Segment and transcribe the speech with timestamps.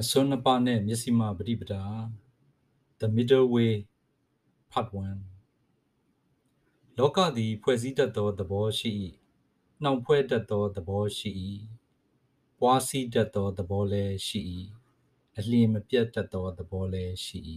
[0.00, 1.84] အစွန်းနှစ်ပါးနှင့်မျက်စိမပฏิပဒါ
[3.00, 3.74] The Middle Way
[4.72, 4.96] Part 1
[6.98, 8.90] လောကသည်ဖွဲ့စည်းတတ်သောသဘောရှိ၏
[9.82, 11.30] နှောင်ဖွဲ့တတ်သောသဘောရှိ၏
[12.58, 14.40] ပွားစည်းတတ်သောသဘောလည်းရှိ၏
[15.38, 17.38] အလျင်မပြတ်တတ်သောသဘောလည်းရှိ၏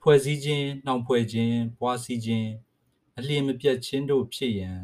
[0.00, 2.50] ဖွဲ့စည်းခြင်းနှောင်ဖွဲ့ခြင်းပွားစည်းခြင်း
[3.18, 4.80] အလျင်မပြတ်ခြင်းတို့ဖြစ်ရန်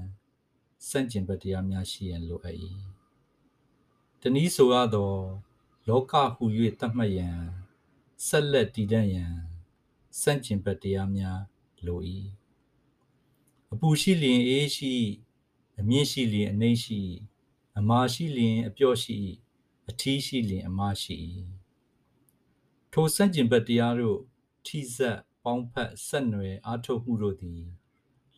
[0.88, 2.56] စန့်ကျင်ဘက်တရားများရှိရန်လိုအပ်၏
[4.20, 5.10] တနည်းဆိုရသော
[5.88, 6.44] လောကဟု၍
[6.80, 7.40] သတ်မှတ်ရန်
[8.26, 9.34] ဆက်လက်တည်တံ့ရန်
[10.20, 11.40] စန့်ကျင်ဘက်တရားများ
[11.86, 12.00] လို၏
[13.72, 14.94] အပူရှိလျင်အေးရှိ
[15.80, 17.00] အမြင့်ရှိလျင်အနှိမ့်ရှိ
[17.78, 19.18] အမာရှိလျင်အပြော့ရှိ
[19.88, 21.18] အထီးရှိလျင်အမာရှိ
[22.92, 24.20] ထိုစန့်ကျင်ဘက်တရားတို့
[24.66, 27.62] ထိစက်ပေါင်းဖက်ဆက်နွယ်အားထုတ်မှုတို့သည်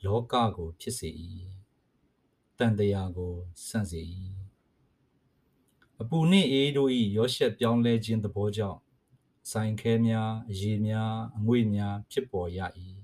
[0.05, 1.09] လောကကို ဖြစ်စေ၏
[2.59, 3.35] တန်တရားကို
[3.67, 4.03] ဆန့်စေ၏
[6.03, 8.81] အပူနှင့်အေးတို့၏ရောရှက်ပြောင်းလဲခြင်းသဘောကြောင့်
[9.51, 12.61] ဆိုင်ခဲများအရေများအငွေ့များဖြစ်ပေါ်ရ၏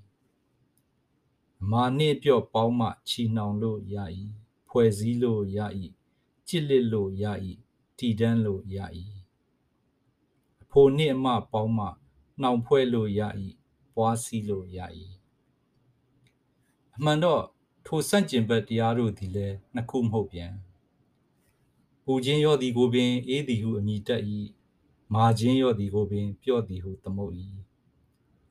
[1.63, 3.97] အမာနှင့်ပြော့ပေါင်းမှချီနှောင်လို့ရ၏
[4.69, 5.59] ဖွဲ့စည်းလို့ရ၏
[6.49, 7.25] ကြစ်လစ်လို့ရ၏
[7.99, 8.79] တည်တန်းလို့ရ၏
[10.63, 11.87] အဖိုနှင့်အမပေါင်းမှ
[12.41, 13.21] နှောင်ဖွဲ့လို့ရ၏
[13.95, 14.79] ပွားစည်းလို့ရ၏
[16.97, 17.43] အမှန်တော့
[17.87, 20.53] ထိုစန့်ကျင်ဘက်တရားတို့သည်လည်းနှစ်ခုမဟုတ်ပြန်
[22.05, 24.23] ပူခြင်းရော့သည်ကိုပင်အေးသည်ဟုအမိတက်၏
[25.15, 27.35] မာခြင်းရော့သည်ကိုပင်ပြော့သည်ဟုသမုတ်၏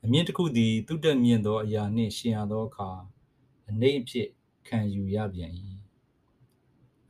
[0.04, 2.90] အမြင့်တစ်ခုသည်သူတက်မြင့်သောအရာနှင့်ရှင်ရသောအခါ
[3.68, 4.28] အနှိမ့်အဖြစ်
[4.66, 5.52] ခံယူရပြန်၏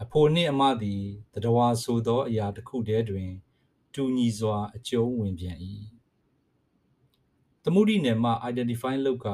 [0.02, 1.02] အဖိုနှင့်အမသည်
[1.34, 3.30] တတဝါဆိုသောအရာတစ်ခုတည်းတွင်
[3.94, 5.58] တူညီစွာအကျုံးဝင်ပြန်၏
[7.62, 9.28] သမုဒိနယ်မှ identify လောက်က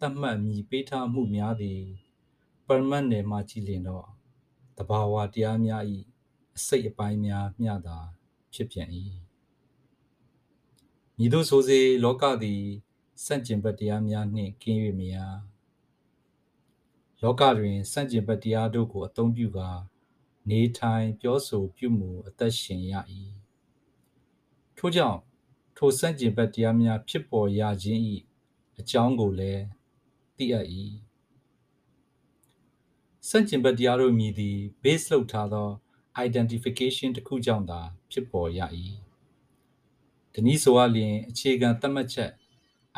[0.00, 1.82] သတ်မှတ်မြည်ပေးထားမှုများသည်
[2.66, 4.06] permanent နယ်မှကြည်လင်တော့
[4.76, 5.84] တဘာဝတရားများ၏
[6.56, 7.98] အစိတ်အပိုင်းများမျှသာ
[8.52, 8.88] ဖြစ်ပြန်၏
[11.16, 12.62] မြည်သို့ဆိုစေလောကသည်
[13.24, 15.16] စန့်ကျင်ဘက်တရားများနှင့်ကင်း၍မရ
[17.22, 19.70] လောကတွင်စန့်ကျင်ဘက်တရားတို့ကိုအသုံးပြုကာ
[20.50, 22.92] နေထိုင်ပြောဆိုပြုမှုအသက်ရှင်ရ၏
[24.76, 25.20] ထို့ကြောင့်
[25.76, 28.02] ထိုစန့်ကျင်ဘက်တရားများဖြစ်ပေါ်ရခြင်း၏
[28.78, 29.64] အကြောင်းကိုလည်း
[30.36, 30.66] သိအပ်၏
[33.28, 35.70] စန့်ကျင်ဘက်တရားတို့မြည်သည် base လောက်ထားသော
[36.24, 38.60] identification တစ်ခုကြောင့်သာဖြစ်ပေါ်ရ၏
[40.32, 42.30] ဒီနည်းဆိုအလျင်အခြေခံသတ်မှတ်ချက်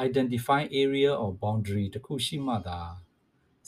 [0.06, 2.81] identify area or boundary တစ်ခုရှိမှသာ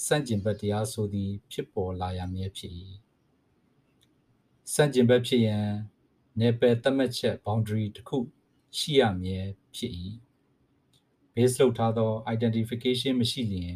[0.06, 2.72] စန့်ကျင်ဘက်တရားဆိုသည် ဖြစ်ပေါ်လာရမည်ဖြစ်၏
[4.72, 5.66] စန့်ကျင်ဘက်ဖြစ်ရန်
[6.38, 8.18] နယ်ပယ်သတ်မှတ်ချက် boundary တစ်ခု
[8.78, 9.44] ရှိရမည်
[9.76, 9.92] ဖြစ်၏။
[11.34, 13.72] base လောက်ထားသော identification မရှိလျင်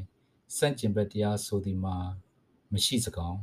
[0.57, 1.97] စန့်ကျင်ဘက်တရားဆိုသည်မှာ
[2.73, 3.41] မရှိစကောင်း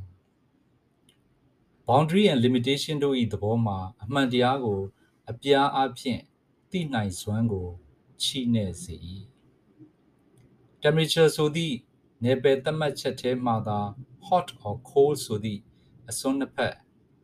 [1.92, 4.80] boundary and limitation တို့၏သဘောမှာအမှန်တရားကို
[5.32, 6.22] အပြားအဖြင့်
[6.72, 7.70] သိနိုင်စွမ်းကို
[8.24, 8.96] ချိနဲ့စေ၏။
[10.82, 11.76] temperature ဆိုသည့်
[12.24, 13.80] နယ်ပယ်သတ်မှတ်ချက်ထဲမှသာ
[14.28, 15.62] hot or cold ဆိုသည့်
[16.10, 16.76] အစွန်းနှစ်ဖက်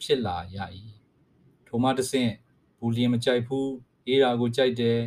[0.02, 0.58] ဖြစ်လာရ၏။
[1.68, 2.32] ထိုမှတဆင့်
[2.78, 3.72] ပူလျင်မကြိုက်ဘူး
[4.08, 5.00] အေးရာကိုကြိုက်တယ်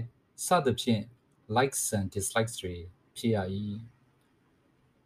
[0.45, 1.03] စသဖြင့်
[1.57, 2.77] likes and dislikes တွေ
[3.17, 3.39] ဖြစ်ရ၏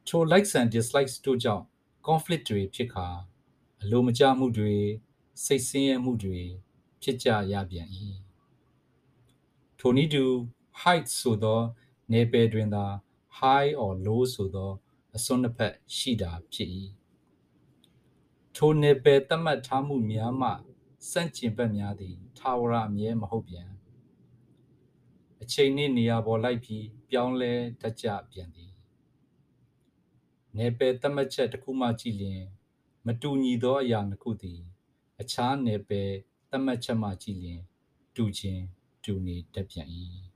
[0.07, 1.65] ထို likes and dislikes တို့ကြောင့်
[2.07, 3.09] conflict တွေဖြစ်ခါ
[3.83, 4.75] အလိုမကျမှုတွေ
[5.45, 6.41] စိတ်ဆင်းရဲမှုတွေ
[7.03, 7.89] ဖြစ်ကြရပြန်၏
[9.79, 10.25] ထိုနည်းတူ
[10.81, 11.61] height ဆိုသော
[12.13, 12.87] နယ်ပယ်တွင်သာ
[13.39, 14.73] high or low ဆိုသော
[15.17, 16.71] အစွန်းနှစ်ဖက်ရှိတာဖြစ်၏
[18.57, 20.51] ထိုနယ်ပယ်သတ်မှတ်ထားမှုများမှ
[21.11, 23.71] စန့်ကျင်ဘက်များသည်ထာဝရအမြဲမဟုတ်ပြန်
[25.43, 28.73] အချိန်နှင့်နေရာပေါ်လိုက်ပြီးပြောင်းလဲတတ်ကြပြန်သည်
[30.57, 32.43] နယ်ပယ်သတ်မှတ်ချက်တစ်ခုမှကြည့်လျင်
[33.07, 34.61] မတူညီသောအရာတစ်ခုသည်
[35.21, 36.11] အခြားနယ်ပယ်
[36.51, 37.63] သတ်မှတ်ချက်မှကြည့်လျင်
[38.17, 38.65] တူခြင်း
[39.05, 39.89] တူနေတတ်ပြန်၏